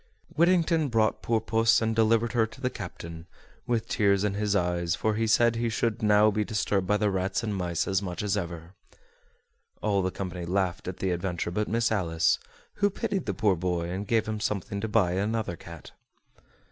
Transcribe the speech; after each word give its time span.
Whittington 0.35 0.87
brought 0.89 1.21
poor 1.21 1.39
puss 1.39 1.79
and 1.79 1.95
delivered 1.95 2.31
her 2.31 2.47
to 2.47 2.59
the 2.59 2.71
captain, 2.71 3.27
with 3.67 3.87
tears 3.87 4.23
in 4.23 4.33
his 4.33 4.55
eyes, 4.55 4.95
for 4.95 5.13
he 5.13 5.27
said 5.27 5.55
he 5.55 5.69
should 5.69 6.01
now 6.01 6.31
be 6.31 6.43
disturbed 6.43 6.87
by 6.87 6.97
the 6.97 7.11
rats 7.11 7.43
and 7.43 7.55
mice 7.55 7.87
as 7.87 8.01
much 8.01 8.23
as 8.23 8.35
ever. 8.35 8.73
All 9.79 10.01
the 10.01 10.09
company 10.09 10.47
laughed 10.47 10.87
at 10.87 10.97
the 10.97 11.11
adventure 11.11 11.51
but 11.51 11.67
Miss 11.67 11.91
Alice, 11.91 12.39
who 12.77 12.89
pitied 12.89 13.27
the 13.27 13.35
poor 13.35 13.55
boy, 13.55 13.91
and 13.91 14.07
gave 14.07 14.27
him 14.27 14.39
something 14.39 14.81
to 14.81 14.87
buy 14.87 15.11
another 15.11 15.55
cat. 15.55 15.91